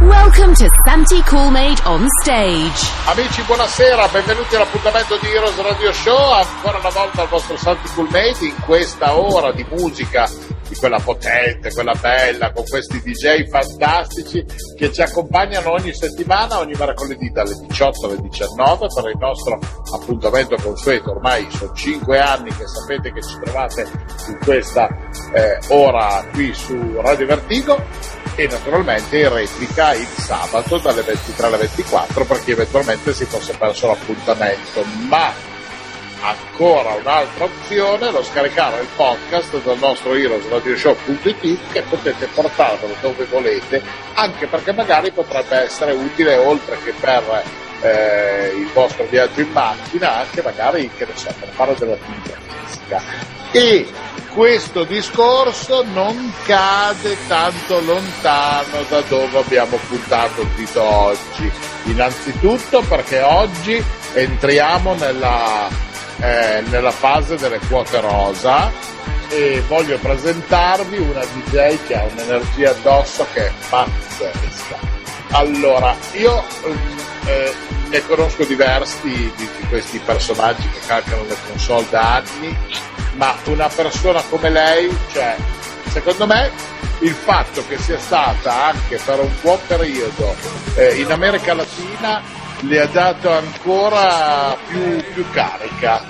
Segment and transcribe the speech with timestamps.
[0.00, 2.90] Welcome to Santi Coolmade on stage.
[3.04, 6.32] Amici, buonasera, benvenuti all'appuntamento di Heroes Radio Show.
[6.32, 10.26] Ancora una volta al vostro Santi Coolmade in questa ora di musica,
[10.76, 14.44] quella potente, quella bella, con questi DJ fantastici
[14.76, 19.58] che ci accompagnano ogni settimana, ogni mercoledì dalle 18 alle 19 per il nostro
[19.92, 21.10] appuntamento consueto.
[21.12, 23.88] Ormai sono 5 anni che sapete che ci trovate
[24.28, 24.88] in questa
[25.34, 27.82] eh, ora qui su Radio Vertigo
[28.36, 33.88] e naturalmente in replica il sabato dalle 23 alle 24 perché eventualmente si fosse perso
[33.88, 35.49] l'appuntamento ma
[36.20, 43.82] ancora un'altra opzione lo scaricare il podcast dal nostro heroesradioshow.it che potete portarvelo dove volete
[44.14, 47.42] anche perché magari potrebbe essere utile oltre che per
[47.82, 52.36] eh, il vostro viaggio in macchina anche magari che ne so per fare dell'attività
[52.66, 53.02] fisica
[53.52, 53.86] e
[54.32, 61.50] questo discorso non cade tanto lontano da dove abbiamo puntato il dito oggi.
[61.86, 63.82] Innanzitutto perché oggi
[64.14, 65.68] entriamo nella,
[66.20, 68.70] eh, nella fase delle quote rosa
[69.28, 74.88] e voglio presentarvi una DJ che ha un'energia addosso che è pazzesca.
[75.32, 76.44] Allora, io
[77.26, 77.52] eh,
[77.88, 82.56] ne conosco diversi di, di questi personaggi che calcano le console da anni
[83.14, 85.36] ma una persona come lei, cioè,
[85.88, 86.50] secondo me
[87.00, 90.34] il fatto che sia stata anche per un buon periodo
[90.74, 92.22] eh, in America Latina
[92.60, 96.02] le ha dato ancora più, più carica.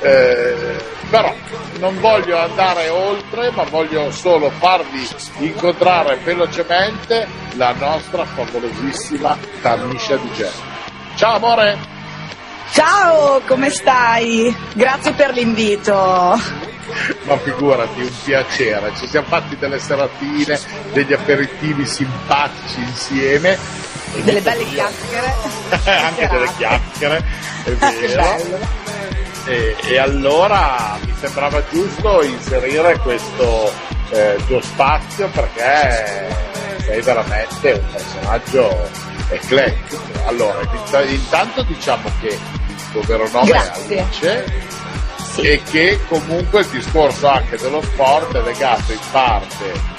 [0.00, 0.76] Eh,
[1.10, 1.34] però
[1.78, 5.06] non voglio andare oltre, ma voglio solo farvi
[5.38, 10.46] incontrare velocemente la nostra favolosissima Tamisha DJ.
[11.16, 11.98] Ciao amore!
[12.72, 14.54] Ciao, come stai?
[14.74, 15.92] Grazie per l'invito.
[17.24, 18.92] Ma figurati, un piacere.
[18.96, 20.58] Ci siamo fatti delle seratine,
[20.92, 23.58] degli aperitivi simpatici insieme.
[24.22, 25.34] Delle belle chiacchiere.
[25.84, 27.24] Anche delle chiacchiere,
[27.64, 28.58] è vero.
[29.46, 33.72] E, e, allora mi sembrava giusto inserire questo
[34.10, 36.28] eh, tuo spazio perché
[36.84, 38.90] sei veramente un personaggio
[39.30, 40.02] eclettico.
[40.26, 40.60] Allora,
[41.06, 42.38] intanto diciamo che
[42.92, 43.96] tuo vero nome Grazie.
[43.96, 44.44] è Alice
[45.32, 45.40] sì.
[45.42, 49.98] e che comunque il discorso anche dello sport è legato in parte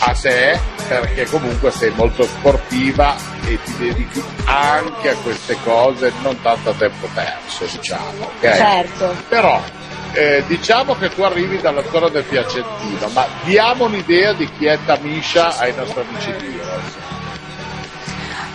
[0.00, 6.40] a te perché comunque sei molto sportiva e ti dedichi anche a queste cose non
[6.40, 8.56] tanto a tempo perso diciamo ok?
[8.56, 9.16] Certo.
[9.28, 9.60] Però
[10.12, 14.78] eh, diciamo che tu arrivi dalla zona del Piacentino, ma diamo un'idea di chi è
[14.84, 16.96] Tamisha ai nostri amici di Heroes.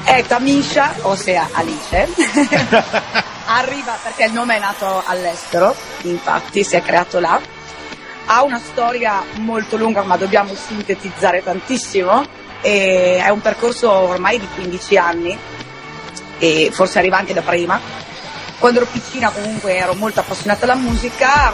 [0.04, 2.10] È Tamisha, ossia Alice,
[3.46, 7.40] arriva perché il nome è nato all'estero, infatti si è creato là.
[8.26, 12.26] Ha una storia molto lunga, ma dobbiamo sintetizzare tantissimo.
[12.62, 15.38] È un percorso ormai di 15 anni,
[16.40, 17.80] e forse arriva anche da prima.
[18.60, 21.52] Quando ero piccina comunque ero molto appassionata alla musica,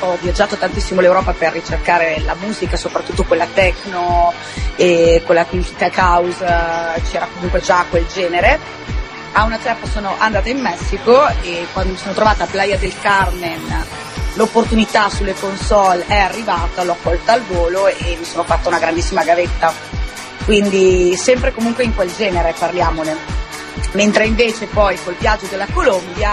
[0.00, 4.32] ho viaggiato tantissimo l'Europa per ricercare la musica, soprattutto quella techno
[4.76, 6.38] e quella tech house,
[7.10, 8.58] c'era comunque già quel genere.
[9.32, 12.98] A una certa sono andata in Messico e quando mi sono trovata a Playa del
[12.98, 13.95] Carmen
[14.36, 19.24] l'opportunità sulle console è arrivata, l'ho colta al volo e mi sono fatta una grandissima
[19.24, 19.72] gavetta.
[20.44, 23.44] Quindi sempre comunque in quel genere parliamone.
[23.92, 26.32] Mentre invece poi col viaggio della Colombia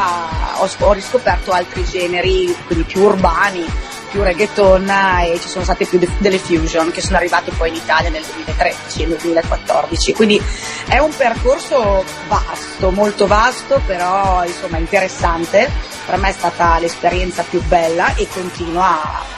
[0.59, 3.65] ho, ho riscoperto altri generi, quindi più urbani,
[4.13, 4.87] più reggaeton
[5.23, 8.23] e ci sono state più de- delle fusion che sono arrivate poi in Italia nel
[8.23, 10.41] 2013 e nel 2014, quindi
[10.87, 15.67] è un percorso vasto, molto vasto, però insomma interessante,
[16.05, 19.31] per me è stata l'esperienza più bella e continua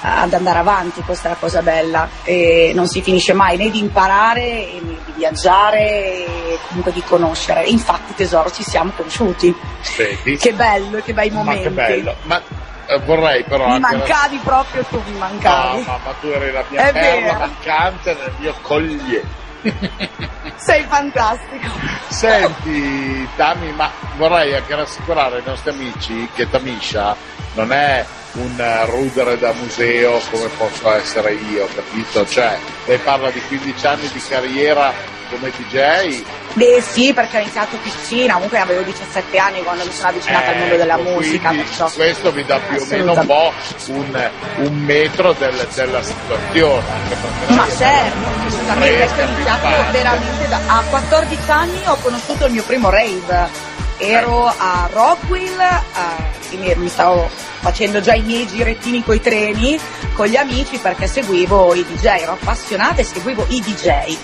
[0.00, 3.80] ad andare avanti, questa è la cosa bella, e non si finisce mai né di
[3.80, 7.64] imparare né di viaggiare e comunque di conoscere.
[7.64, 9.54] Infatti tesoro ci siamo conosciuti.
[9.96, 10.36] Vedi?
[10.36, 11.68] Che bello, che bei momenti.
[11.68, 12.14] Ma che bello.
[12.22, 12.40] Ma
[12.86, 15.78] eh, vorrei però mi mancavi proprio tu, mi mancavi.
[15.78, 17.38] No, ma, ma tu eri la mia È perla vero.
[17.38, 19.24] mancante nel mio collier.
[20.56, 21.68] Sei fantastico.
[22.08, 27.16] Senti, Tami, ma vorrei anche rassicurare i nostri amici che Tamisha
[27.54, 28.04] non è
[28.36, 32.26] un rudere da museo come posso essere io, capito?
[32.26, 34.92] Cioè, lei parla di 15 anni di carriera
[35.30, 36.22] come DJ?
[36.54, 40.48] Beh sì, perché ho iniziato piccina, comunque avevo 17 anni quando mi sono avvicinata eh,
[40.54, 41.50] al mondo della ecco, musica.
[41.50, 41.90] Perciò...
[41.90, 43.52] Questo mi dà più o meno un po'
[43.88, 46.84] un, un metro del, della situazione.
[47.48, 52.90] Ma certo, assolutamente, ho iniziato veramente da, a 14 anni ho conosciuto il mio primo
[52.90, 53.74] rave.
[53.98, 55.56] Ero a Rockwell,
[56.48, 57.28] quindi mi stavo
[57.60, 59.78] facendo già i miei girettini coi treni
[60.12, 64.16] con gli amici perché seguivo i DJ, ero appassionata e seguivo i DJ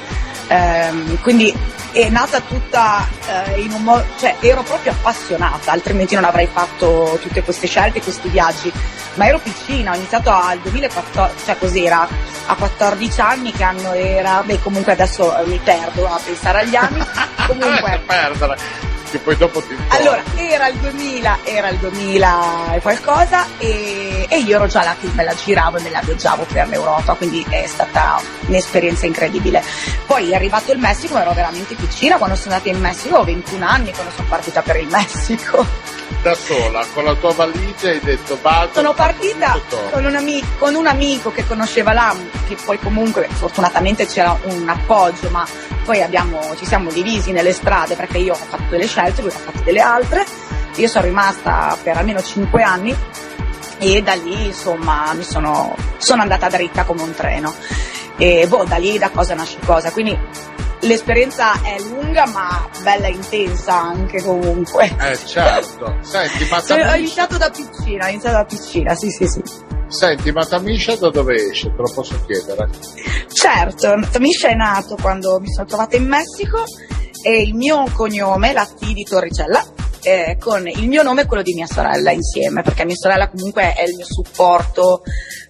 [0.53, 1.55] ehm, quindi
[1.93, 7.19] è nata tutta eh, in un modo, cioè ero proprio appassionata, altrimenti non avrei fatto
[7.21, 8.73] tutte queste scelte, questi viaggi,
[9.15, 12.09] ma ero piccina, ho iniziato al 2014, cioè cos'era,
[12.47, 17.05] a 14 anni che anno era, beh comunque adesso mi perdo a pensare agli anni,
[17.47, 18.01] comunque...
[19.13, 24.39] che poi dopo ti Allora, era il 2000, era il 2000 e qualcosa e, e,
[24.39, 27.45] io ero già là che me la giravo e me la viaggiavo per l'Europa, quindi
[27.49, 29.63] è stata un'esperienza incredibile.
[30.07, 33.67] Poi è arrivato il Messico, ero veramente piccina, quando sono andata in Messico ho 21
[33.67, 35.67] anni quando sono partita per il Messico.
[36.23, 38.73] Da sola, con la tua valigia hai detto vado.
[38.75, 39.61] Sono partita
[39.91, 42.15] con un, amico, con un amico che conosceva là,
[42.47, 45.47] che poi comunque fortunatamente c'era un appoggio, ma
[45.85, 49.39] poi abbiamo, ci siamo divisi nelle strade perché io ho fatto delle scelte, lui ha
[49.39, 50.25] fatto delle altre.
[50.77, 52.97] Io sono rimasta per almeno 5 anni
[53.79, 57.55] e da lì insomma mi sono, sono andata dritta come un treno.
[58.17, 59.91] E boh, da lì da cosa nasce cosa.
[59.91, 60.17] Quindi
[60.81, 64.95] l'esperienza è lunga ma bella intensa anche comunque.
[64.99, 65.97] Eh certo.
[66.01, 66.63] Senti, ma
[66.93, 69.43] Ho iniziato da piccina, ho iniziato da piccina, sì sì sì.
[69.93, 71.69] Senti, ma Tamisha da dove esce?
[71.69, 72.71] Te lo posso chiedere?
[73.31, 76.65] Certo, Tamisha è nato quando mi sono trovata in Messico
[77.23, 79.63] e il mio cognome, la T di Torricella,
[80.03, 83.75] eh, con il mio nome e quello di mia sorella insieme, perché mia sorella comunque
[83.75, 85.03] è il mio supporto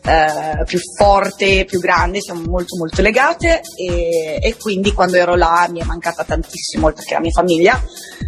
[0.04, 5.68] eh, più forte, più grande, siamo molto molto legate e, e, quindi quando ero là
[5.70, 7.82] mi è mancata tantissimo oltre che la mia famiglia.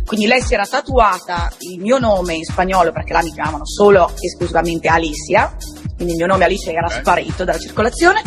[0.05, 4.13] Quindi lei si era tatuata il mio nome in spagnolo perché là mi chiamavano solo
[4.19, 5.57] esclusivamente Alicia,
[5.97, 8.23] quindi il mio nome Alice era sparito dalla circolazione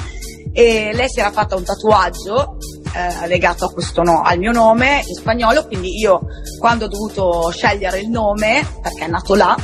[0.54, 2.58] e lei si era fatta un tatuaggio
[2.94, 3.74] eh, legato
[4.04, 6.22] no, al mio nome in spagnolo, quindi io
[6.60, 9.56] quando ho dovuto scegliere il nome, perché è nato là,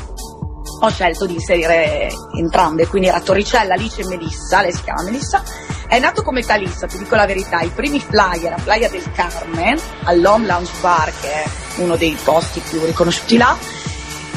[0.79, 5.43] ho scelto di inserire entrambe, quindi era Torricella, Alice e Melissa, lei si chiama Melissa,
[5.87, 9.77] è nato come Calissa, ti dico la verità, i primi flyer a Playa del Carmen,
[10.03, 13.55] all'Home Lounge Bar, che è uno dei posti più riconosciuti là,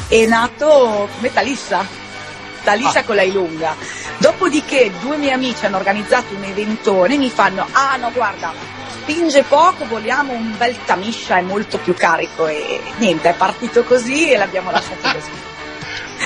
[0.07, 1.85] è nato come Talissa,
[2.67, 3.03] Talissa ah.
[3.05, 3.73] con la I lunga.
[4.17, 8.51] Dopodiché due miei amici hanno organizzato un eventone e mi fanno, ah no guarda,
[8.89, 14.33] spinge poco, vogliamo un bel Tamisha, è molto più carico e niente, è partito così
[14.33, 15.31] e l'abbiamo lasciato così.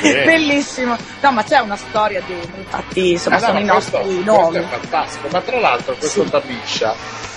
[0.04, 0.24] Eh.
[0.24, 4.24] Bellissimo, no ma c'è una storia dentro, infatti insomma eh no, sono i nostri questo,
[4.24, 4.58] nomi.
[4.58, 6.30] Questo è fantastico, ma tra l'altro questo sì.
[6.32, 7.31] Tamisha mm,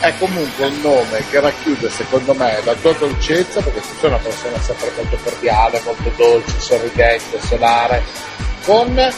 [0.00, 4.18] è comunque un nome che racchiude secondo me la tua dolcezza perché tu sei una
[4.18, 8.02] persona sempre molto cordiale, molto dolce, sorridente, solare,
[8.64, 9.12] con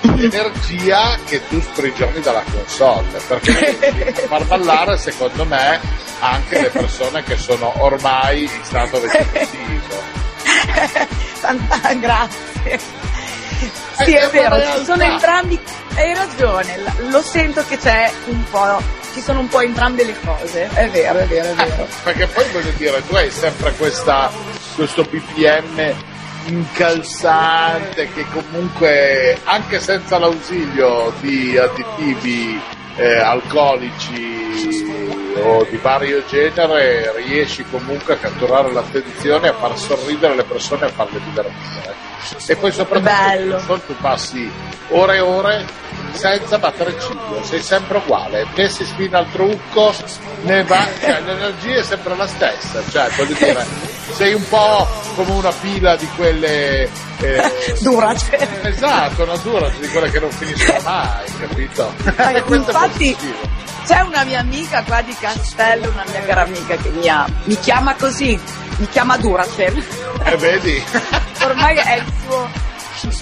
[0.00, 5.80] l'energia che tu sprigioni dalla console, perché far ballare secondo me
[6.20, 10.16] anche le persone che sono ormai in stato vegetativo.
[12.00, 12.80] Grazie.
[14.04, 15.58] Sì, è vero, ci sono entrambi,
[15.96, 16.78] hai ragione,
[17.08, 18.80] lo sento che c'è un po',
[19.18, 21.82] ci sono un po' entrambe le cose, è vero, è vero, è vero.
[21.82, 24.30] Eh, perché poi voglio dire, tu hai sempre questa,
[24.76, 25.92] questo BPM
[26.46, 32.60] incalzante che comunque anche senza l'ausilio di additivi
[32.96, 34.86] eh, alcolici
[35.42, 40.88] o di vario genere riesci comunque a catturare l'attenzione, a far sorridere le persone e
[40.88, 41.94] a farle divertire.
[42.46, 44.48] E poi soprattutto tu passi
[44.90, 45.66] ore e ore
[46.12, 49.94] senza battere ciglio, sei sempre uguale, né si spina al trucco,
[50.42, 53.66] né va, cioè, l'energia è sempre la stessa, cioè voglio dire,
[54.12, 56.88] sei un po' come una pila di quelle
[57.20, 58.48] eh, Duracell.
[58.62, 61.94] Esatto, una Duracell di quelle che non finiscono mai, capito?
[62.28, 63.16] Eh, infatti
[63.86, 67.58] c'è una mia amica qua di Castello, una mia cara amica che mi, ha, mi
[67.58, 68.38] chiama così,
[68.76, 69.78] mi chiama Duracell.
[70.24, 70.84] E eh, vedi?
[71.42, 72.48] Ormai è il suo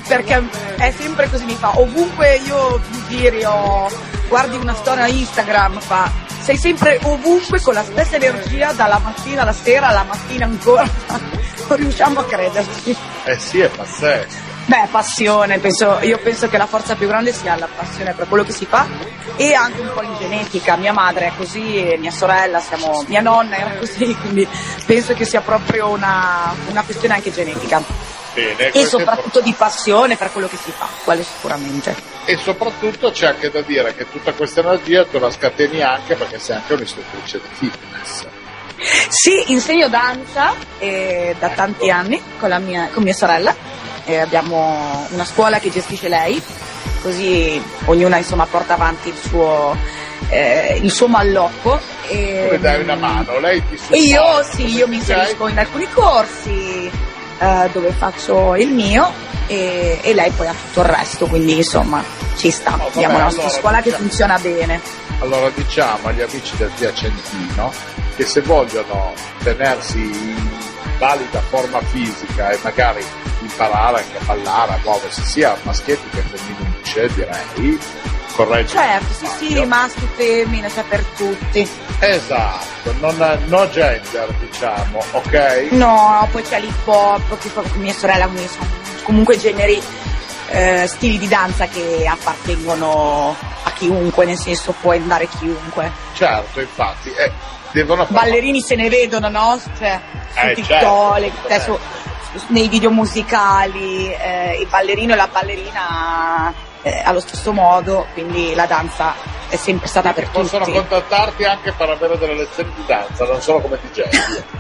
[0.07, 0.43] perché
[0.77, 3.89] è sempre così, mi fa ovunque io giri o
[4.29, 9.53] guardi una storia Instagram, fa sei sempre ovunque con la stessa energia dalla mattina alla
[9.53, 10.85] sera, alla mattina ancora,
[11.69, 12.97] non riusciamo a crederci.
[13.25, 14.55] Eh sì, è pazzesco.
[14.67, 18.43] Beh, passione, penso, io penso che la forza più grande sia la passione per quello
[18.43, 18.85] che si fa
[19.37, 20.75] e anche un po' in genetica.
[20.75, 24.47] Mia madre è così, mia sorella, siamo, mia nonna era così, quindi
[24.85, 27.81] penso che sia proprio una, una questione anche genetica.
[28.37, 31.97] Bene, e soprattutto di passione per quello che si fa, quello sicuramente.
[32.27, 36.39] E soprattutto c'è anche da dire che tutta questa energia tu la scateni anche perché
[36.39, 38.27] sei anche un'istruttrice di fitness.
[39.09, 41.57] Sì, insegno danza eh, da ecco.
[41.57, 43.55] tanti anni con, mia, con mia sorella,
[44.05, 46.41] eh, abbiamo una scuola che gestisce lei,
[47.01, 49.75] così ognuna insomma porta avanti il suo,
[50.29, 51.81] eh, il suo mallocco.
[52.07, 53.97] E, tu dai una mano, lei ti supporta.
[53.97, 59.13] Io sì, io mi inserisco in alcuni corsi eh, dove faccio il mio
[59.47, 62.03] e, e, lei poi ha tutto il resto, quindi insomma
[62.37, 64.81] ci sta, no, abbiamo la nostra allora, scuola diciamo, che funziona bene.
[65.21, 67.73] Allora diciamo agli amici del Piacentino
[68.17, 69.13] che se vogliono
[69.43, 70.49] tenersi in
[70.99, 73.05] valida forma fisica e magari
[73.41, 77.79] imparare anche a ballare, a muoversi sia maschietti che femminucce direi,
[78.37, 78.73] corretto?
[78.73, 81.69] Certo, sì, sì, maschi, femmine, c'è per tutti.
[81.99, 85.69] Esatto, non, no gender diciamo, ok?
[85.71, 88.67] No, poi c'è l'hip hop, che con mia sorella, quindi sono
[89.03, 89.83] comunque generi,
[90.49, 95.91] eh, stili di danza che appartengono a chiunque, nel senso può andare chiunque.
[96.13, 97.11] Certo, infatti.
[97.11, 97.33] Eh,
[97.73, 99.59] devono Ballerini se ne vedono, no?
[99.79, 100.01] Cioè,
[100.33, 101.81] su eh, TikTok, certo, adesso,
[102.49, 108.67] nei video musicali, eh, il ballerino e la ballerina eh, allo stesso modo, quindi la
[108.67, 109.15] danza
[109.49, 110.73] è sempre stata per possono tutti.
[110.73, 114.03] Possono contattarti anche per avere delle lezioni di danza, non solo come DJ.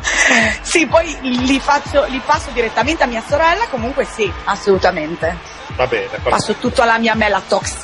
[0.62, 5.54] sì, poi li, faccio, li passo direttamente a mia sorella, comunque sì, assolutamente.
[5.74, 6.30] Va bene, perfetto.
[6.30, 7.74] Passo tutto alla mia mela tox.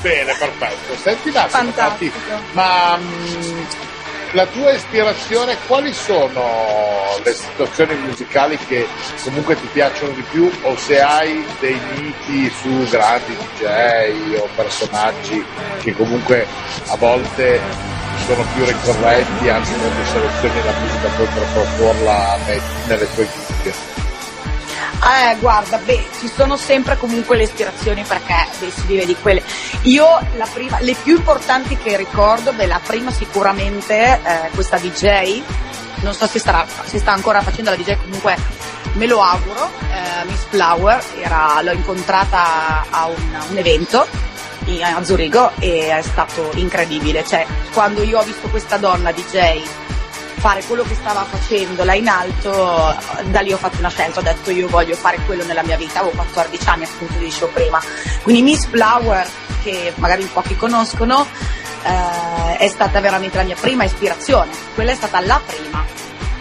[0.00, 0.96] bene, perfetto.
[0.96, 2.18] Senti Fantastico.
[2.52, 3.64] ma mh, mm,
[4.36, 6.44] la tua ispirazione, quali sono
[7.24, 8.86] le situazioni musicali che
[9.24, 15.42] comunque ti piacciono di più o se hai dei miti su grandi DJ o personaggi
[15.80, 16.46] che comunque
[16.88, 17.58] a volte
[18.26, 22.38] sono più ricorrenti anche quando selezioni la musica poi per proporla
[22.88, 24.05] nelle tue chicche?
[25.06, 29.40] Eh, guarda, beh, ci sono sempre comunque le ispirazioni perché beh, si vive di quelle.
[29.82, 30.04] Io
[30.36, 35.42] la prima, le più importanti che ricordo, beh, la prima sicuramente eh, questa DJ,
[36.00, 38.36] non so se, starà, se sta ancora facendo la DJ, comunque
[38.94, 44.06] me lo auguro, eh, Miss Flower, era, l'ho incontrata a un, un evento
[44.82, 49.62] a Zurigo e è stato incredibile, cioè quando io ho visto questa donna DJ
[50.46, 52.94] fare quello che stava facendo là in alto,
[53.30, 55.98] da lì ho fatto una scelta, ho detto io voglio fare quello nella mia vita,
[55.98, 57.82] avevo 14 anni appunto dicevo prima.
[58.22, 59.28] Quindi Miss Flower,
[59.64, 61.26] che magari pochi conoscono,
[61.82, 65.84] eh, è stata veramente la mia prima ispirazione, quella è stata la prima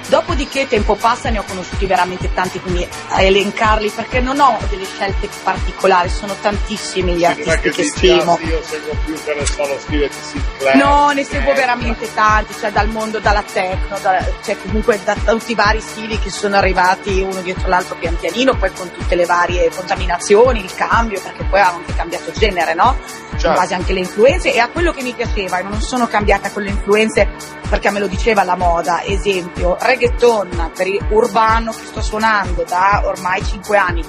[0.07, 4.85] Dopodiché tempo passa ne ho conosciuti veramente tanti, quindi a elencarli perché non ho delle
[4.85, 8.37] scelte particolari, sono tantissimi gli artisti che, stimo.
[8.43, 10.75] Io seguo più che ne sono scrivere Sinclair.
[10.77, 15.51] No, ne seguo veramente tanti, cioè dal mondo, dalla techno, da, cioè comunque da tutti
[15.51, 19.25] i vari stili che sono arrivati uno dietro l'altro pian pianino, poi con tutte le
[19.25, 22.97] varie contaminazioni, il cambio, perché poi hanno anche cambiato genere, no?
[23.31, 23.47] Certo.
[23.47, 26.51] In base anche alle influenze e a quello che mi piaceva, e non sono cambiata
[26.51, 27.27] con le influenze
[27.69, 33.01] perché me lo diceva la moda, esempio, reggaeton per il urbano che sto suonando da
[33.05, 34.03] ormai 5 anni.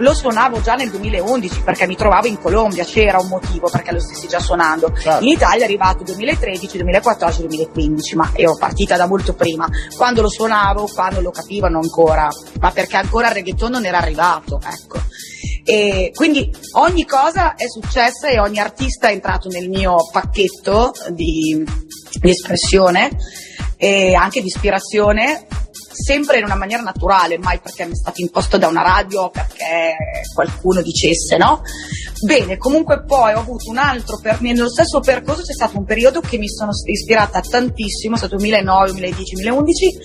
[0.00, 3.98] Lo suonavo già nel 2011 perché mi trovavo in Colombia, c'era un motivo perché lo
[3.98, 4.92] stessi già suonando.
[4.96, 5.24] Certo.
[5.24, 9.66] In Italia è arrivato 2013, 2014, 2015, ma ero partita da molto prima.
[9.96, 12.28] Quando lo suonavo, quando lo capivano ancora,
[12.60, 15.00] ma perché ancora il reggaeton non era arrivato, ecco.
[15.70, 21.62] E quindi ogni cosa è successa e ogni artista è entrato nel mio pacchetto di,
[22.20, 23.10] di espressione
[23.76, 25.46] e anche di ispirazione
[26.02, 29.96] sempre in una maniera naturale, mai perché mi è stato imposto da una radio, perché
[30.34, 31.62] qualcuno dicesse, no?
[32.24, 36.20] Bene, comunque poi ho avuto un altro, per, nello stesso percorso c'è stato un periodo
[36.20, 39.98] che mi sono ispirata tantissimo, è stato 2009, 2010, 2011,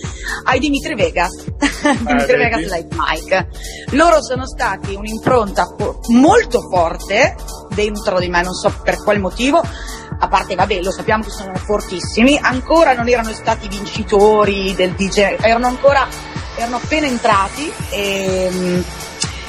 [0.44, 1.44] ai Dimitri Vegas,
[2.06, 3.48] Dimitri Vegas Live Mike.
[3.92, 5.74] Loro sono stati un'impronta
[6.10, 7.34] molto forte
[7.74, 9.60] dentro di me, non so per quale motivo,
[10.18, 15.36] a parte vabbè lo sappiamo che sono fortissimi, ancora non erano stati vincitori del DJ,
[15.40, 16.06] erano ancora,
[16.56, 18.84] erano appena entrati e um,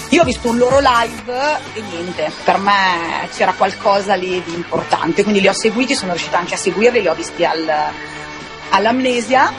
[0.09, 5.23] io ho visto un loro live e niente, per me c'era qualcosa lì di importante,
[5.23, 7.71] quindi li ho seguiti, sono riuscita anche a seguirli, li ho visti al,
[8.69, 9.51] all'amnesia,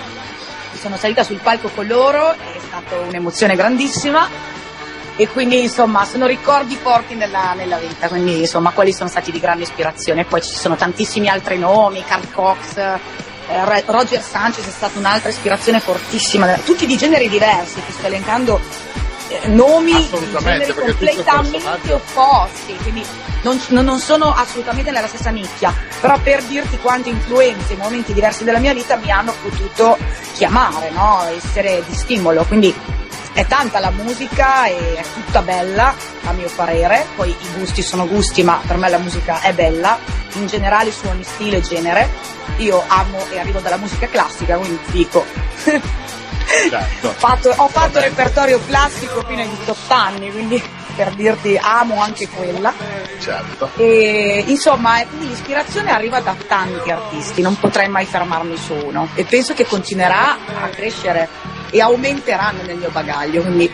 [0.74, 4.54] sono salita sul palco con loro, è stata un'emozione grandissima
[5.16, 9.40] e quindi insomma sono ricordi forti nella, nella, vita, quindi insomma quelli sono stati di
[9.40, 10.24] grande ispirazione.
[10.24, 15.80] Poi ci sono tantissimi altri nomi, Carl Cox, eh, Roger Sanchez è stata un'altra ispirazione
[15.80, 18.60] fortissima, tutti di generi diversi, ti sto elencando
[19.46, 23.04] nomi completamente opposti, quindi
[23.42, 28.44] non, non, sono assolutamente nella stessa nicchia, però per dirti quante influenze in momenti diversi
[28.44, 29.96] della mia vita mi hanno potuto
[30.34, 31.24] chiamare, no?
[31.36, 32.74] essere di stimolo, quindi
[33.32, 38.08] è tanta la musica e è tutta bella, a mio parere, poi i gusti sono
[38.08, 39.98] gusti, ma per me la musica è bella,
[40.32, 42.08] in generale suoni, stile, genere.
[42.56, 45.24] Io amo e arrivo dalla musica classica, quindi dico.
[46.70, 47.08] Certo.
[47.18, 50.62] fatto, ho fatto repertorio classico fino ai 18 anni, quindi
[50.94, 52.72] per dirti amo anche quella.
[53.20, 53.70] Certo.
[53.76, 59.54] E insomma, l'ispirazione arriva da tanti artisti, non potrei mai fermarmi su uno e penso
[59.54, 61.28] che continuerà a crescere
[61.70, 63.70] e aumenteranno nel mio bagaglio, quindi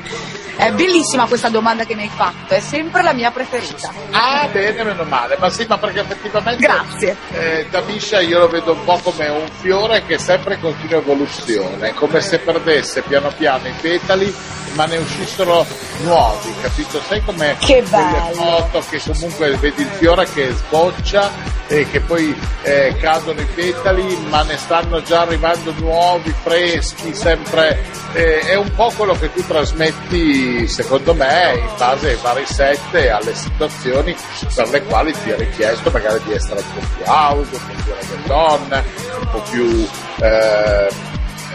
[0.56, 3.92] è bellissima questa domanda che mi hai fatto, è sempre la mia preferita.
[4.11, 7.16] Ah, bene, meno male, ma sì, ma perché effettivamente Grazie.
[7.32, 10.99] Eh, Tamisha io lo vedo un po' come un fiore che è sempre in continua
[10.99, 14.32] evoluzione, come se perdesse piano piano i petali
[14.75, 15.66] ma ne uscissero
[16.02, 17.00] nuovi, capito?
[17.06, 21.30] Sai come che quelle foto che comunque vedi il fiore che sboccia
[21.66, 27.81] e che poi eh, cadono i petali, ma ne stanno già arrivando nuovi, freschi, sempre.
[28.14, 32.94] Eh, è un po' quello che tu trasmetti, secondo me, in base ai vari set
[32.94, 34.14] e alle situazioni
[34.54, 37.82] per le quali ti è richiesto magari di essere un po' più audio, un po'
[37.82, 38.84] più reggaeton,
[39.20, 39.88] un po' più.
[40.20, 41.10] Eh,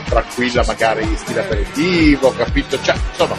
[0.08, 2.82] tranquilla magari stile aperitivo, capito?
[2.82, 3.36] Cioè, insomma,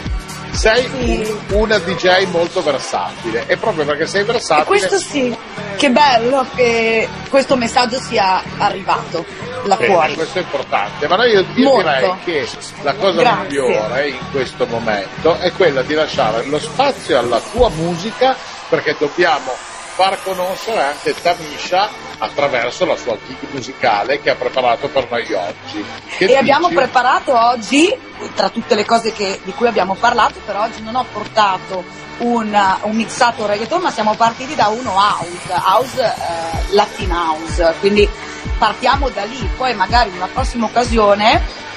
[0.51, 1.37] sei sì.
[1.53, 4.61] una DJ molto versatile e proprio perché sei versatile...
[4.61, 5.35] E questo sì,
[5.77, 9.25] che bello che questo messaggio sia arrivato
[9.63, 10.13] là Bene, fuori.
[10.15, 12.47] Questo è importante, ma io, io direi che
[12.81, 13.47] la cosa Grazie.
[13.47, 18.35] migliore in questo momento è quella di lasciare lo spazio alla tua musica
[18.67, 19.51] perché dobbiamo
[19.99, 21.89] far conoscere anche Tamisha
[22.19, 25.85] attraverso la sua gig musicale che ha preparato per noi oggi.
[26.15, 26.39] Che e dici?
[26.39, 27.93] abbiamo preparato oggi,
[28.33, 31.83] tra tutte le cose che, di cui abbiamo parlato, per oggi non ho portato
[32.19, 38.07] un, un, mixato reggaeton, ma siamo partiti da uno house, house eh, latin house, quindi
[38.57, 41.67] partiamo da lì, poi magari in una prossima occasione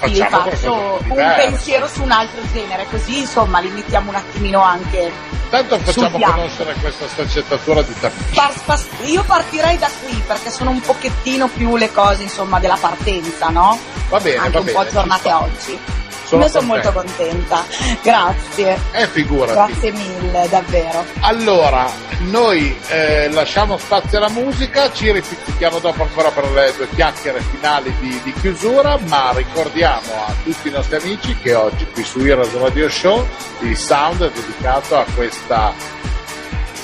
[0.00, 5.12] ti faccio un pensiero su un altro genere, così insomma limitiamo un attimino anche
[5.44, 9.04] Intanto facciamo conoscere questa sfaccettatura di tappeto.
[9.04, 13.78] io partirei da qui perché sono un pochettino più le cose insomma della partenza, no?
[14.08, 15.78] Va bene, Anche va un bene, po' aggiornate oggi.
[16.24, 17.64] Sono, sono molto contenta,
[18.02, 18.78] grazie.
[18.92, 19.52] Eh, figurati.
[19.52, 21.04] Grazie mille, davvero.
[21.20, 21.86] Allora,
[22.30, 27.94] noi eh, lasciamo spazio alla musica, ci ripetiamo dopo ancora per le due chiacchiere finali
[28.00, 32.52] di, di, chiusura, ma ricordiamo a tutti i nostri amici che oggi qui su Heroes
[32.54, 33.26] Radio Show
[33.60, 35.72] il sound è dedicato a questa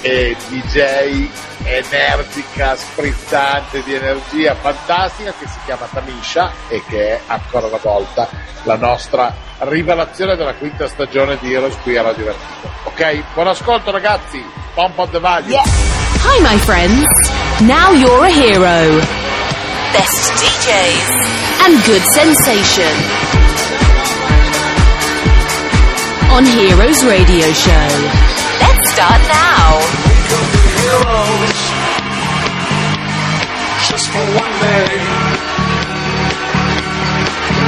[0.02, 1.28] eh, DJ
[1.64, 8.28] energica, sprizzante di energia fantastica che si chiama Tamisha e che è ancora una volta
[8.62, 12.72] la nostra rivelazione della quinta stagione di Heroes qui a Radio Vertigo.
[12.84, 13.22] Ok?
[13.34, 14.42] Buon ascolto ragazzi,
[14.74, 15.18] pump up the.
[15.48, 15.64] Yeah.
[16.22, 17.04] Hi my friends,
[17.60, 19.39] now you're a hero.
[19.92, 21.10] Best DJs
[21.64, 22.94] and good sensation.
[26.30, 27.88] On Heroes Radio Show.
[28.60, 30.00] Let's start now.
[33.90, 34.90] just for one day.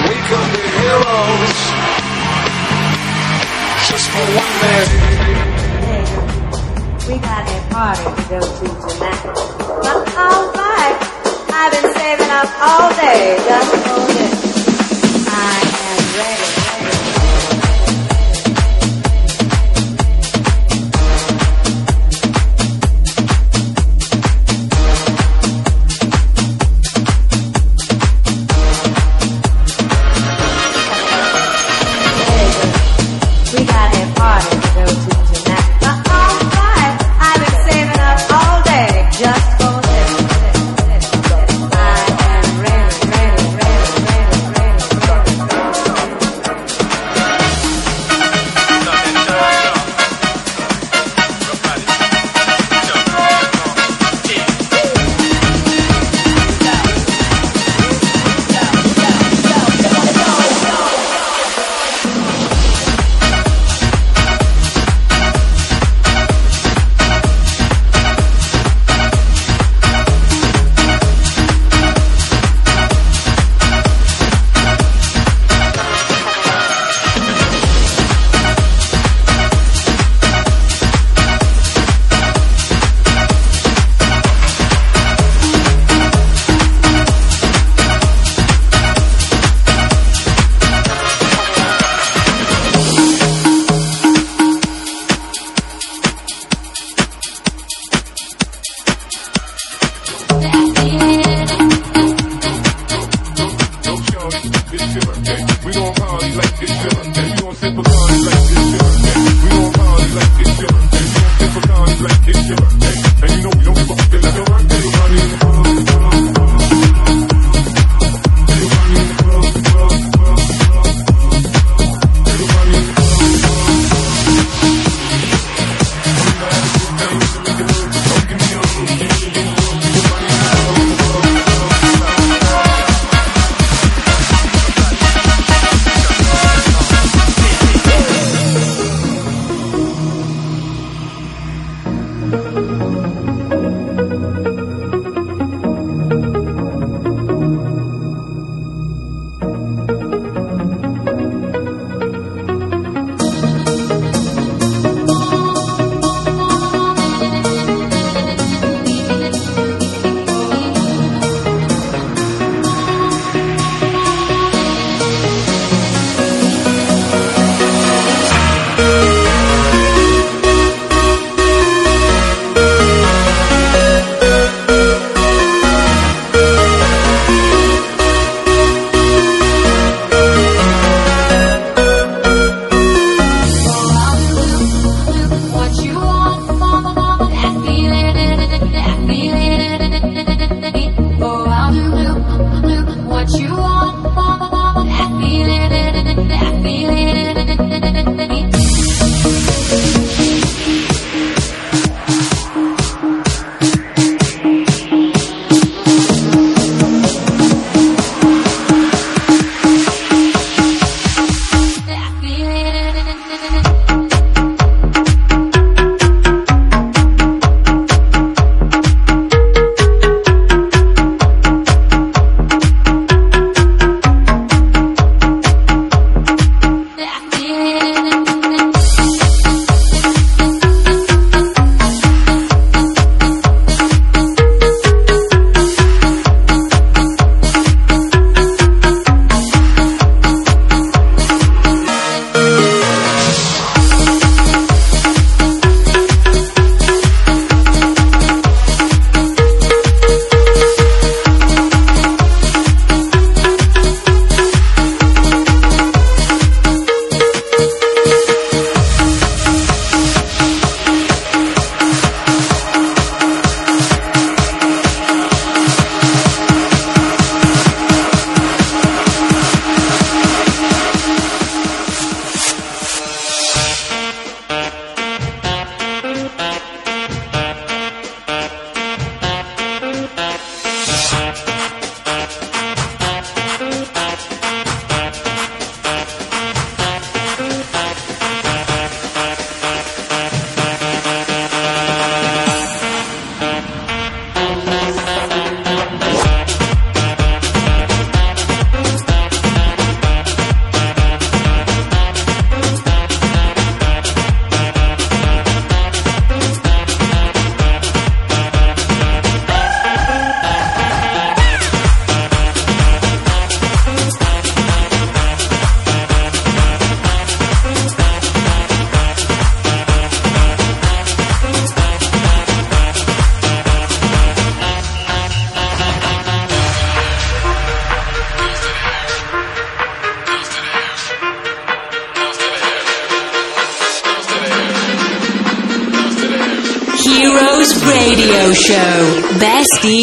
[0.08, 1.58] We could be heroes
[3.88, 4.86] just for one day.
[7.08, 9.22] We got a party to go to tonight.
[9.82, 10.61] But alright,
[11.64, 15.28] I've been saving up all day just for this.
[15.28, 16.61] I am ready.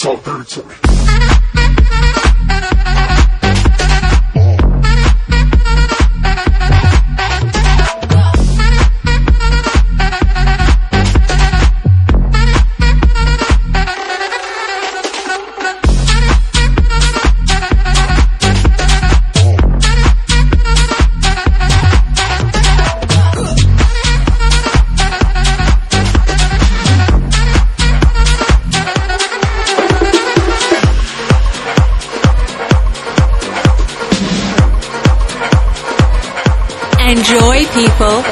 [0.00, 1.39] talk dirty to me.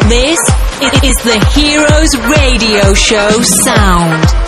[0.08, 0.38] This
[1.02, 4.47] is the Heroes Radio Show sound.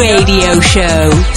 [0.00, 1.29] Radio Show.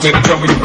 [0.00, 0.55] trumpet, trumpet.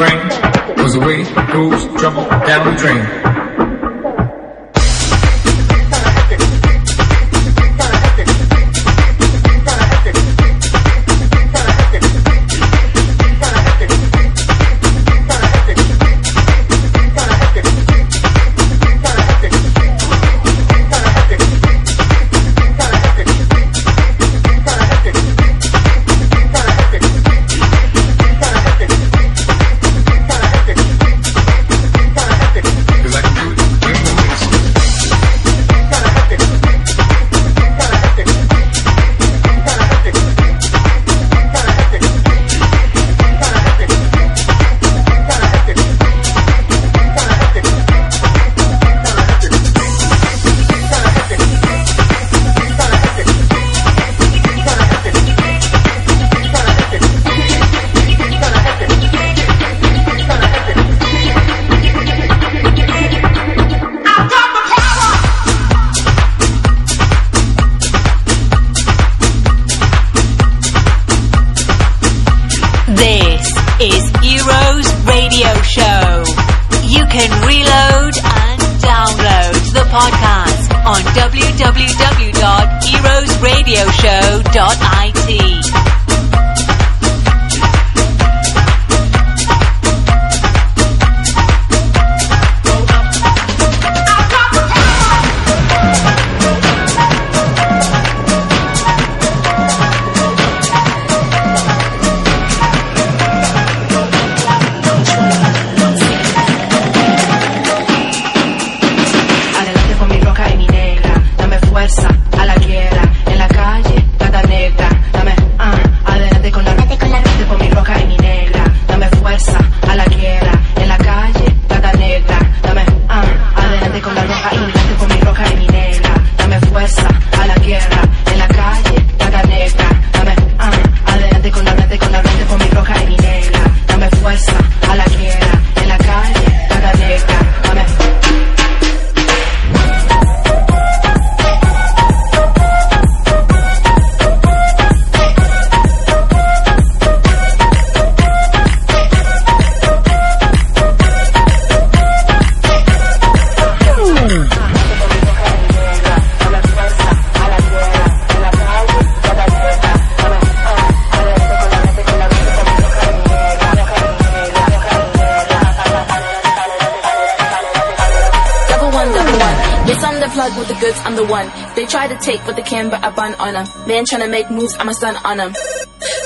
[171.32, 171.48] one.
[171.74, 173.66] They try to take what the can, but I bun on them.
[173.88, 175.52] Man trying to make moves, I'm a stun on them.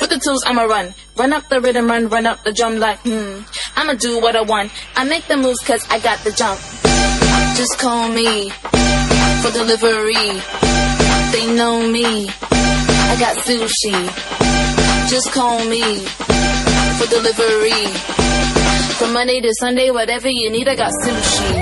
[0.00, 0.94] With the tools, I'ma run.
[1.16, 3.40] Run up the rhythm, run, run up the drum like, hmm.
[3.76, 4.72] I'ma do what I want.
[4.96, 6.58] I make the moves cause I got the jump.
[7.56, 8.50] Just call me
[9.42, 10.28] for delivery.
[11.32, 12.28] They know me.
[13.12, 13.96] I got sushi.
[15.08, 16.04] Just call me
[16.98, 17.86] for delivery.
[18.98, 21.52] From Monday to Sunday, whatever you need, I got sushi.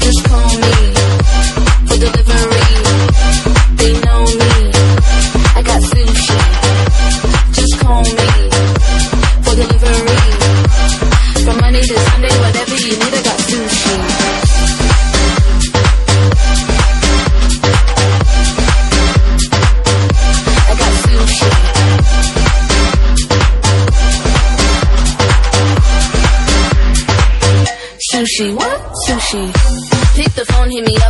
[0.00, 0.99] Just call me
[2.00, 2.68] delivery.
[3.80, 4.54] They know me.
[5.58, 6.38] I got sushi.
[7.56, 8.30] Just call me
[9.44, 10.22] for delivery.
[11.44, 13.96] From Monday to Sunday, whatever you need, I got sushi.
[28.12, 28.54] sushi.
[28.56, 28.80] What?
[29.06, 29.42] Sushi.
[30.16, 31.09] Pick the phone, hit me up.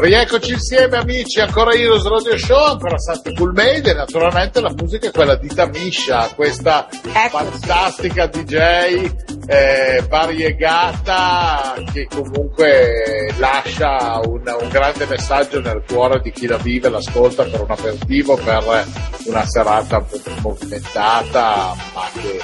[0.00, 5.08] Rieccoci insieme amici, ancora Heroes Radio Show, ancora Santi Cool Made e naturalmente la musica
[5.08, 7.28] è quella di Tamisha, questa Eccoci.
[7.28, 9.10] fantastica DJ
[9.46, 16.88] eh, variegata che comunque lascia un, un grande messaggio nel cuore di chi la vive,
[16.88, 18.86] l'ascolta per un aperitivo, per
[19.26, 20.02] una serata
[20.40, 22.40] movimentata ma che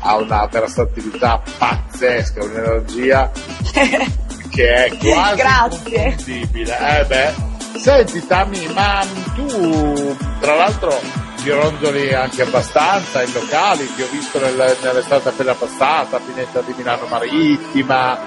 [0.00, 3.30] ha una versatilità pazzesca, un'energia
[4.58, 6.04] che è quasi Grazie.
[6.08, 6.78] impossibile.
[7.00, 7.34] Eh beh.
[7.78, 9.04] Senti Tami, ma
[9.36, 10.98] tu tra l'altro
[11.36, 17.06] gironzoli anche abbastanza in locali, ti ho visto nel- nell'estate appena passata, Pineta di Milano
[17.08, 18.18] Marittima,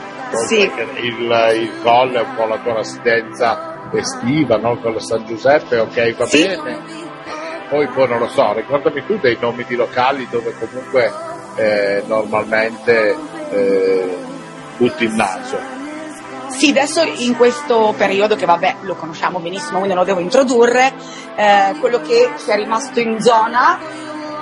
[0.48, 0.62] Sì.
[0.62, 4.80] il, il Colle è un po' la tua residenza estiva, no?
[4.80, 6.48] Con San Giuseppe, ok, va Sì.
[6.48, 6.80] bene.
[7.70, 11.12] Poi, poi non lo so, ricordami tu dei nomi di locali dove comunque
[11.56, 13.16] eh, normalmente
[13.52, 14.18] eh,
[14.78, 15.80] butti il naso.
[16.52, 20.93] Sì, adesso in questo periodo, che vabbè lo conosciamo benissimo, quindi non lo devo introdurre,
[21.36, 23.80] eh, quello che ci è rimasto in zona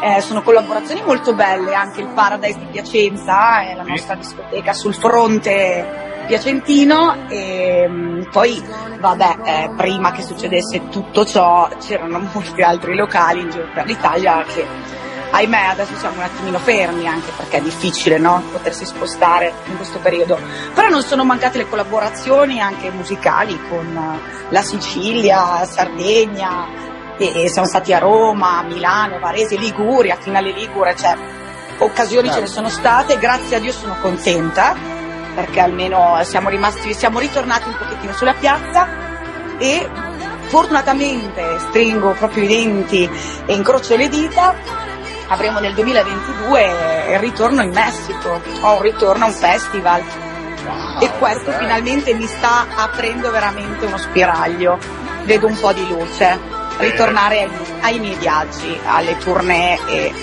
[0.01, 3.89] eh, sono collaborazioni molto belle, anche il Paradise di Piacenza, è la Sì.
[3.89, 8.64] nostra discoteca sul fronte piacentino e mm, poi
[8.99, 14.43] vabbè eh, prima che succedesse tutto ciò c'erano molti altri locali in giro per l'Italia
[14.43, 14.64] che
[15.32, 18.41] ahimè adesso siamo un attimino fermi anche perché è difficile no?
[18.51, 20.39] potersi spostare in questo periodo
[20.73, 27.49] però non sono mancate le collaborazioni anche musicali con eh, la Sicilia, Sardegna e, e
[27.49, 31.15] siamo stati a Roma, Milano, Varese, Liguria, Finale Ligure, cioè
[31.80, 34.75] occasioni ce ne sono state, grazie a Dio sono contenta
[35.36, 38.88] perché almeno siamo rimasti, siamo ritornati un pochettino sulla piazza
[39.57, 39.88] e
[40.47, 43.09] fortunatamente stringo proprio i denti
[43.45, 44.55] e incrocio le dita
[45.30, 50.03] avremo nel 2022 il ritorno in Messico, ho un ritorno a un festival
[50.65, 51.57] Wow, e questo bello.
[51.59, 54.77] finalmente mi sta aprendo veramente uno spiraglio,
[55.23, 56.38] vedo un po' di luce,
[56.80, 57.49] ritornare ai,
[57.80, 60.17] ai miei viaggi, alle tournée e Bene,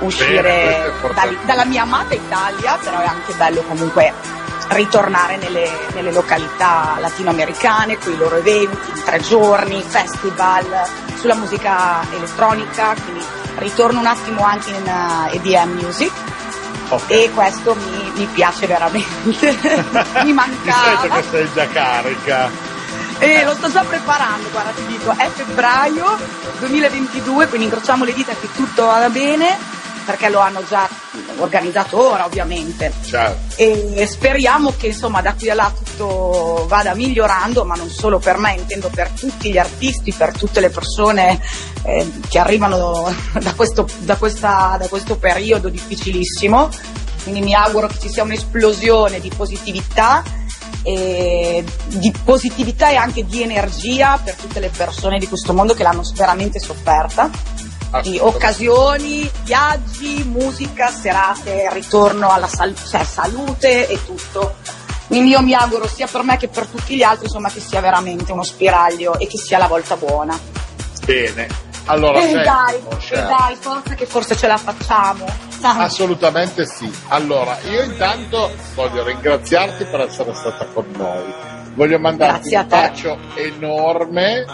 [0.00, 1.36] uscire importante.
[1.36, 4.12] dal- dalla mia amata Italia, però è anche bello comunque
[4.68, 10.64] ritornare nelle, nelle località latinoamericane, con i loro eventi, in tre giorni, festival,
[11.18, 13.24] sulla musica elettronica, quindi
[13.56, 16.12] ritorno un attimo anche in eh, EDM music
[16.88, 17.10] Ok.
[17.10, 19.56] e questo mi, mi piace veramente,
[20.22, 22.48] mi mancava che sei già carica.
[23.18, 26.16] e lo sto già preparando, guarda ti dico, è febbraio
[26.58, 29.74] 2022, quindi incrociamo le dita che tutto vada bene
[30.06, 30.88] perché lo hanno già
[31.38, 33.36] organizzato ora ovviamente Certo.
[33.56, 38.38] e speriamo che insomma da qui a là tutto vada migliorando, ma non solo per
[38.38, 41.40] me, intendo per tutti gli artisti, per tutte le persone
[41.82, 46.68] eh, che arrivano da questo, da, questa- da questo periodo difficilissimo.
[47.24, 50.22] Quindi mi auguro che ci sia un'esplosione di positività
[50.86, 56.02] di positività e anche di energia per tutte le persone di questo mondo che l'hanno
[56.14, 57.28] veramente sofferta.
[58.02, 64.56] Di occasioni, viaggi, musica, serate, ritorno alla sal- cioè, salute e tutto.
[65.06, 67.80] Quindi io mi auguro sia per me che per tutti gli altri insomma, che sia
[67.80, 70.38] veramente uno spiraglio e che sia la volta buona.
[71.04, 71.64] Bene.
[71.86, 75.24] Allora, e dai, e dai, forza che forse ce la facciamo.
[75.62, 76.92] Assolutamente sì.
[77.08, 81.55] Allora, io intanto voglio ringraziarti per essere stata con noi.
[81.76, 84.44] Voglio mandarti un bacio enorme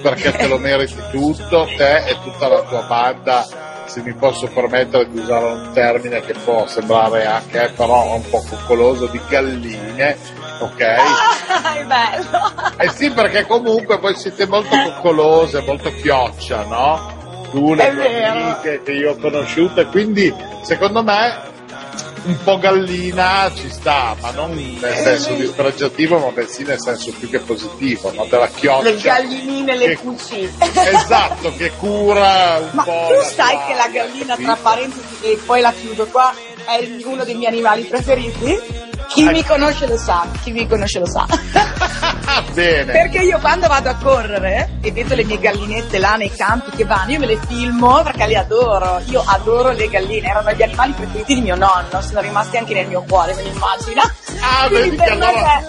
[0.00, 3.44] perché te lo meriti tutto, te e tutta la tua banda,
[3.86, 8.44] se mi posso permettere di usare un termine che può sembrare anche però un po'
[8.48, 10.16] coccoloso, di galline,
[10.60, 10.80] ok?
[10.82, 12.52] Ah, è bello.
[12.78, 17.16] Eh sì, perché comunque voi siete molto coccolose, molto chioccia, no?
[17.50, 18.30] Tu, le È tue vero.
[18.30, 21.47] amiche che io ho conosciuto, e quindi secondo me
[22.24, 27.28] un po' gallina ci sta, ma non nel senso dispregiativo, ma bensì nel senso più
[27.30, 28.24] che positivo, no?
[28.26, 28.82] Della chioccia.
[28.82, 30.50] Le gallinine, le Che- cucine.
[30.72, 33.06] Esatto, che cura un Ma po'.
[33.08, 36.32] tu la sai che la gallina, tra parentesi, e poi la chiudo qua,
[36.66, 38.58] è uno dei miei animali preferiti?
[39.08, 39.30] Chi Ecco.
[39.32, 41.26] mi conosce lo sa, chi mi conosce lo sa.
[42.52, 42.92] Bene.
[42.92, 46.84] Perché io quando vado a correre e vedo le mie gallinette là nei campi che
[46.84, 49.00] vanno, io me le filmo perché le adoro.
[49.06, 52.86] Io adoro le galline, erano gli animali preferiti di mio nonno, sono rimasti anche nel
[52.86, 54.02] mio cuore, me li immagina.
[54.40, 55.64] Ah, Quindi per me allora-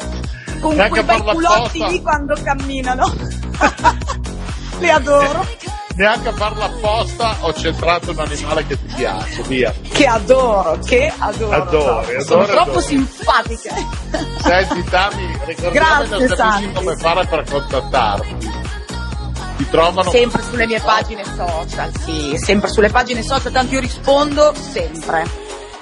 [0.59, 3.13] con quei bei culotti lì quando camminano.
[4.79, 5.47] le adoro.
[5.99, 9.73] Neanche a farla apposta ho centrato un animale che ti piace, via.
[9.91, 11.51] Che adoro, che adoro.
[11.51, 12.85] Adori, Sono adori, troppo adori.
[12.85, 13.69] simpatiche.
[14.39, 18.51] Senti Tami, ricordiamo Grazie, come fare per contattarti.
[19.57, 24.53] Ti trovano Sempre sulle mie pagine social, sì, sempre sulle pagine social, tanto io rispondo
[24.55, 25.23] sempre.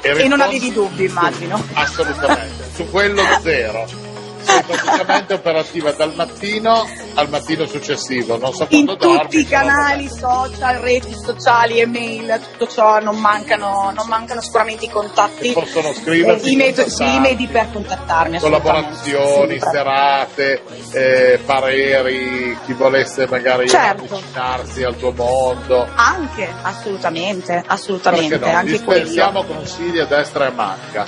[0.02, 1.64] E non rispondi- avevi dubbi, immagino.
[1.74, 3.86] Assolutamente, su quello zero.
[4.48, 9.20] Sei praticamente operativa dal mattino al mattino successivo, non so In quando dormi.
[9.24, 14.90] tutti i canali social, reti sociali, email, tutto ciò non mancano, non mancano sicuramente i
[14.90, 15.52] contatti.
[15.52, 18.40] Possono scriverti, Eh, i, metodi, sì, medi per contattarmi.
[18.40, 20.62] collaborazioni, serate,
[20.94, 24.04] eh, pareri, chi volesse magari Certo.
[24.04, 25.88] avvicinarsi al tuo mondo.
[25.96, 28.46] Anche, assolutamente, Perché assolutamente, no?
[28.48, 29.00] anche quello.
[29.02, 31.06] Dispensiamo consigli a destra e a manca.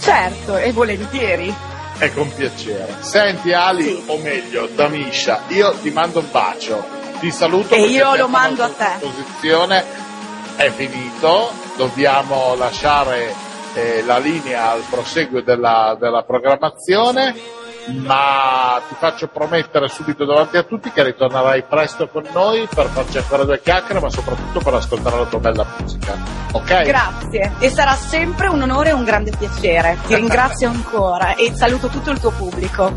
[0.00, 1.54] Certo, e volentieri.
[2.02, 2.96] E con piacere.
[3.00, 4.02] Senti Ali, Sì.
[4.06, 6.84] o meglio, Tamisha, io ti mando un bacio,
[7.20, 8.96] ti saluto E io lo mando a te.
[8.98, 9.84] disposizione
[10.56, 13.32] è finito, dobbiamo lasciare
[13.74, 17.34] eh, la linea al proseguo della, della programmazione,
[17.88, 23.18] ma ti faccio promettere subito davanti a tutti che ritornerai presto con noi per farci
[23.18, 26.16] ancora due chiacchiere, ma soprattutto per ascoltare la tua bella musica.
[26.52, 26.82] Ok?
[26.82, 29.98] Grazie, e sarà sempre un onore e un grande piacere.
[30.06, 32.94] Ti ringrazio ancora e saluto tutto il tuo pubblico.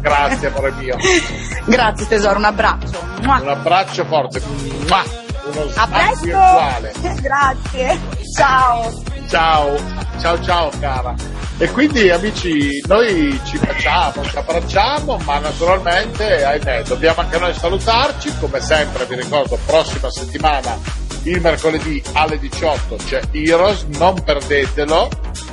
[0.00, 0.96] Grazie amore mio.
[1.64, 2.98] Grazie tesoro, un abbraccio.
[3.22, 3.40] Mua.
[3.40, 4.42] Un abbraccio forte.
[4.86, 5.02] Mua!
[5.44, 6.24] Uno A presto!
[6.24, 6.92] virtuale.
[7.20, 8.00] Grazie,
[8.36, 8.90] ciao.
[9.28, 9.76] Ciao,
[10.18, 11.14] ciao ciao cara.
[11.56, 18.36] E quindi amici, noi ci facciamo, ci abbracciamo, ma naturalmente, ahimè, dobbiamo anche noi salutarci,
[18.40, 20.76] come sempre vi ricordo, prossima settimana,
[21.22, 25.08] il mercoledì alle 18 c'è Heroes, non perdetelo,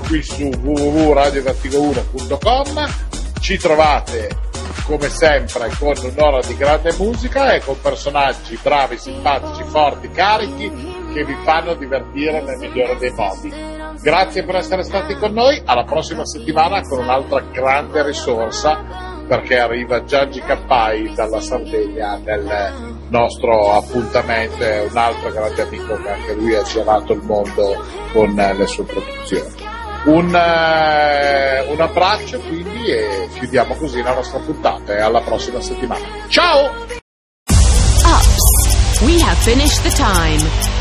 [0.07, 2.93] qui su www.radiovertigo1.com,
[3.39, 4.49] ci trovate
[4.85, 11.23] come sempre con un'ora di grande musica e con personaggi bravi, simpatici, forti, carichi che
[11.23, 13.53] vi fanno divertire nel migliore dei modi.
[14.01, 20.03] Grazie per essere stati con noi, alla prossima settimana con un'altra grande risorsa perché arriva
[20.03, 22.73] Giangi Cappai dalla Sardegna nel
[23.07, 27.81] nostro appuntamento, un altro grande amico che anche lui ha girato il mondo
[28.11, 29.53] con le sue produzioni.
[30.03, 36.05] Un, eh, un abbraccio quindi e chiudiamo così la nostra puntata e alla prossima settimana.
[36.27, 36.71] Ciao!
[38.03, 39.01] Ups.
[39.03, 40.80] We have finished the time.